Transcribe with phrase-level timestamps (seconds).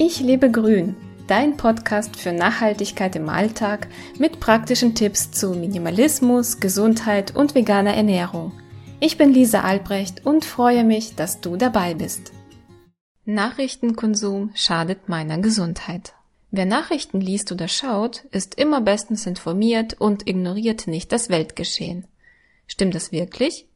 [0.00, 0.94] Ich lebe grün,
[1.26, 8.52] dein Podcast für Nachhaltigkeit im Alltag mit praktischen Tipps zu Minimalismus, Gesundheit und veganer Ernährung.
[9.00, 12.32] Ich bin Lisa Albrecht und freue mich, dass du dabei bist.
[13.24, 16.14] Nachrichtenkonsum schadet meiner Gesundheit.
[16.52, 22.06] Wer Nachrichten liest oder schaut, ist immer bestens informiert und ignoriert nicht das Weltgeschehen.
[22.68, 23.66] Stimmt das wirklich?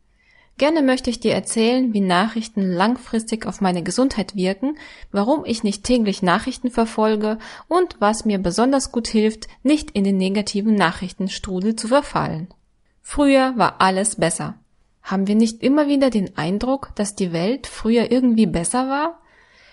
[0.59, 4.77] Gerne möchte ich dir erzählen, wie Nachrichten langfristig auf meine Gesundheit wirken,
[5.11, 7.38] warum ich nicht täglich Nachrichten verfolge
[7.69, 12.48] und was mir besonders gut hilft, nicht in den negativen Nachrichtenstrudel zu verfallen.
[13.01, 14.55] Früher war alles besser.
[15.02, 19.20] Haben wir nicht immer wieder den Eindruck, dass die Welt früher irgendwie besser war?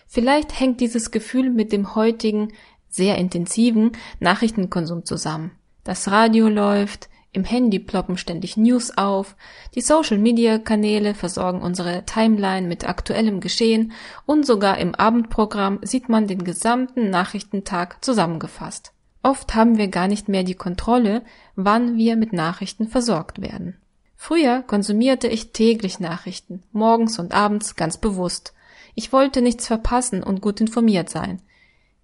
[0.08, 2.54] Vielleicht hängt dieses Gefühl mit dem heutigen,
[2.90, 5.52] sehr intensiven Nachrichtenkonsum zusammen.
[5.84, 9.36] Das Radio läuft, im Handy ploppen ständig News auf,
[9.76, 13.92] die Social-Media-Kanäle versorgen unsere Timeline mit aktuellem Geschehen
[14.26, 18.94] und sogar im Abendprogramm sieht man den gesamten Nachrichtentag zusammengefasst.
[19.22, 21.24] Oft haben wir gar nicht mehr die Kontrolle,
[21.56, 23.78] wann wir mit Nachrichten versorgt werden.
[24.16, 28.54] Früher konsumierte ich täglich Nachrichten, morgens und abends ganz bewusst.
[28.96, 31.42] Ich wollte nichts verpassen und gut informiert sein.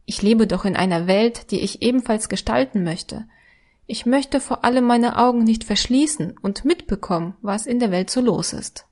[0.06, 3.26] Ich lebe doch in einer Welt, die ich ebenfalls gestalten möchte.
[3.88, 8.20] Ich möchte vor allem meine Augen nicht verschließen und mitbekommen, was in der Welt so
[8.20, 8.86] los ist.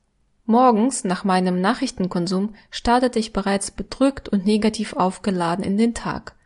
[0.46, 6.36] Morgens nach meinem Nachrichtenkonsum startete ich bereits bedrückt und negativ aufgeladen in den Tag.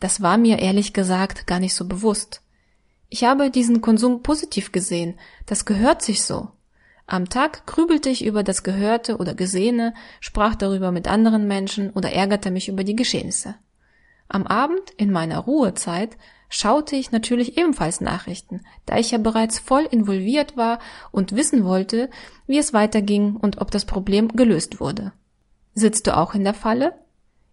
[0.00, 2.42] Das war mir ehrlich gesagt gar nicht so bewusst.
[3.08, 6.48] Ich habe diesen Konsum positiv gesehen, das gehört sich so.
[7.06, 12.12] Am Tag grübelte ich über das Gehörte oder Gesehene, sprach darüber mit anderen Menschen oder
[12.12, 13.56] ärgerte mich über die Geschehnisse.
[14.28, 16.16] Am Abend, in meiner Ruhezeit,
[16.52, 22.10] schaute ich natürlich ebenfalls Nachrichten, da ich ja bereits voll involviert war und wissen wollte,
[22.46, 25.12] wie es weiterging und ob das Problem gelöst wurde.
[25.74, 26.94] Sitzt du auch in der Falle?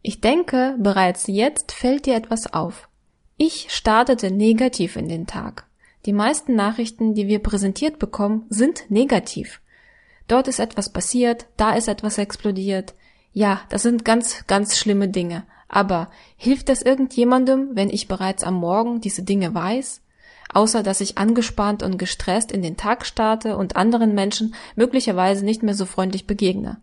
[0.01, 2.89] Ich denke, bereits jetzt fällt dir etwas auf.
[3.37, 5.65] Ich startete negativ in den Tag.
[6.05, 9.61] Die meisten Nachrichten, die wir präsentiert bekommen, sind negativ.
[10.27, 12.95] Dort ist etwas passiert, da ist etwas explodiert.
[13.31, 15.45] Ja, das sind ganz, ganz schlimme Dinge.
[15.69, 20.01] Aber hilft das irgendjemandem, wenn ich bereits am Morgen diese Dinge weiß?
[20.51, 25.61] Außer dass ich angespannt und gestresst in den Tag starte und anderen Menschen möglicherweise nicht
[25.61, 26.81] mehr so freundlich begegne.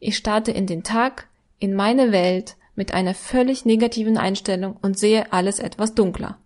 [0.00, 1.28] Ich starte in den Tag,
[1.60, 6.38] in meine Welt, mit einer völlig negativen Einstellung und sehe alles etwas dunkler.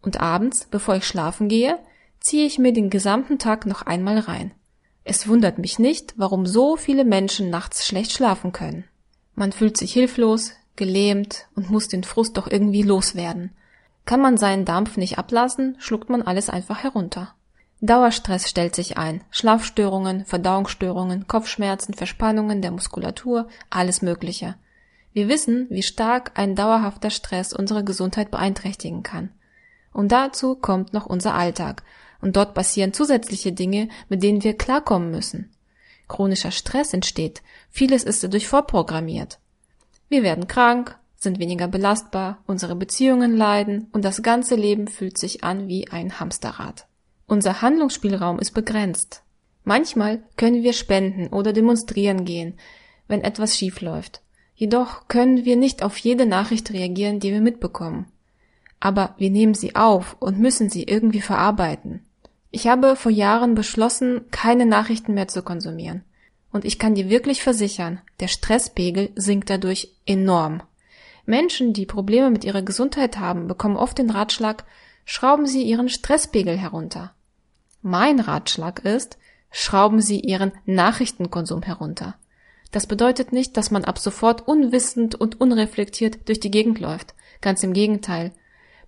[0.00, 1.78] Und abends, bevor ich schlafen gehe,
[2.20, 4.52] ziehe ich mir den gesamten Tag noch einmal rein.
[5.02, 8.84] Es wundert mich nicht, warum so viele Menschen nachts schlecht schlafen können.
[9.34, 13.52] Man fühlt sich hilflos, gelähmt und muss den Frust doch irgendwie loswerden.
[14.04, 17.34] Kann man seinen Dampf nicht ablassen, schluckt man alles einfach herunter.
[17.80, 19.22] Dauerstress stellt sich ein.
[19.30, 24.54] Schlafstörungen, Verdauungsstörungen, Kopfschmerzen, Verspannungen der Muskulatur, alles Mögliche.
[25.12, 29.30] Wir wissen, wie stark ein dauerhafter Stress unsere Gesundheit beeinträchtigen kann.
[29.92, 31.82] Und dazu kommt noch unser Alltag.
[32.20, 35.50] Und dort passieren zusätzliche Dinge, mit denen wir klarkommen müssen.
[36.06, 37.42] Chronischer Stress entsteht.
[37.68, 39.40] Vieles ist dadurch vorprogrammiert.
[40.12, 45.42] Wir werden krank, sind weniger belastbar, unsere Beziehungen leiden und das ganze Leben fühlt sich
[45.42, 46.86] an wie ein Hamsterrad.
[47.26, 49.22] Unser Handlungsspielraum ist begrenzt.
[49.64, 52.58] Manchmal können wir spenden oder demonstrieren gehen,
[53.08, 54.20] wenn etwas schief läuft.
[54.54, 58.04] Jedoch können wir nicht auf jede Nachricht reagieren, die wir mitbekommen.
[58.80, 62.04] Aber wir nehmen sie auf und müssen sie irgendwie verarbeiten.
[62.50, 66.04] Ich habe vor Jahren beschlossen, keine Nachrichten mehr zu konsumieren.
[66.52, 70.62] Und ich kann dir wirklich versichern, der Stresspegel sinkt dadurch enorm.
[71.24, 74.64] Menschen, die Probleme mit ihrer Gesundheit haben, bekommen oft den Ratschlag,
[75.04, 77.14] schrauben Sie Ihren Stresspegel herunter.
[77.80, 79.18] Mein Ratschlag ist,
[79.50, 82.16] schrauben Sie Ihren Nachrichtenkonsum herunter.
[82.70, 87.14] Das bedeutet nicht, dass man ab sofort unwissend und unreflektiert durch die Gegend läuft.
[87.40, 88.32] Ganz im Gegenteil.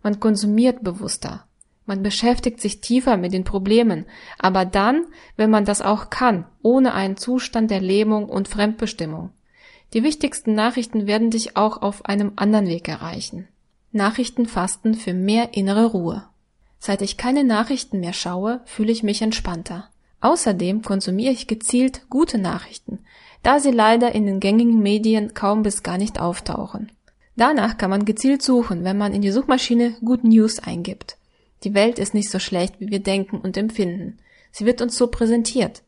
[0.02, 1.46] Man konsumiert bewusster.
[1.86, 4.06] Man beschäftigt sich tiefer mit den Problemen,
[4.38, 5.06] aber dann,
[5.36, 9.30] wenn man das auch kann, ohne einen Zustand der Lähmung und Fremdbestimmung.
[9.92, 13.48] Die wichtigsten Nachrichten werden dich auch auf einem anderen Weg erreichen.
[13.92, 16.24] Nachrichtenfasten für mehr innere Ruhe.
[16.78, 19.88] Seit ich keine Nachrichten mehr schaue, fühle ich mich entspannter.
[20.20, 23.00] Außerdem konsumiere ich gezielt gute Nachrichten,
[23.42, 26.90] da sie leider in den gängigen Medien kaum bis gar nicht auftauchen.
[27.36, 31.18] Danach kann man gezielt suchen, wenn man in die Suchmaschine Good News eingibt.
[31.64, 34.18] Die Welt ist nicht so schlecht, wie wir denken und empfinden.
[34.52, 35.82] Sie wird uns so präsentiert.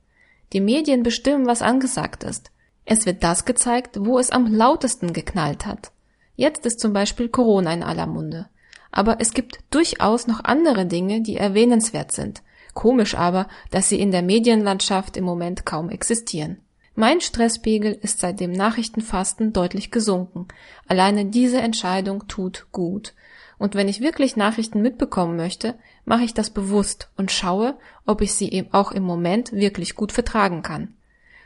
[0.53, 2.51] Die Medien bestimmen, was angesagt ist.
[2.85, 5.93] Es wird das gezeigt, wo es am lautesten geknallt hat.
[6.35, 8.49] Jetzt ist zum Beispiel Corona in aller Munde.
[8.91, 12.43] Aber es gibt durchaus noch andere Dinge, die erwähnenswert sind.
[12.75, 16.59] Komisch aber, dass sie in der Medienlandschaft im Moment kaum existieren.
[16.99, 20.49] Mein Stresspegel ist seit dem Nachrichtenfasten deutlich gesunken.
[20.89, 23.13] Alleine diese Entscheidung tut gut.
[23.59, 25.75] Und wenn ich wirklich Nachrichten mitbekommen möchte,
[26.07, 27.77] mache ich das bewusst und schaue,
[28.07, 30.95] ob ich sie eben auch im Moment wirklich gut vertragen kann.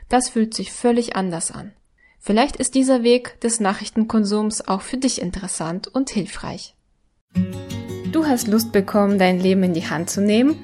[0.07, 1.73] Das fühlt sich völlig anders an.
[2.17, 6.75] Vielleicht ist dieser Weg des Nachrichtenkonsums auch für dich interessant und hilfreich.
[8.11, 10.63] Du hast Lust bekommen, dein Leben in die Hand zu nehmen?